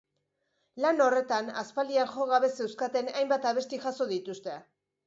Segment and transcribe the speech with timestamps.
[0.85, 4.63] Lan horretan, aspaldian jo gabe zeuzkaten hainbat abesti jaso dituzte.